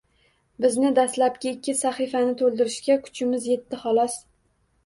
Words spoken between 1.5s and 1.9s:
ikki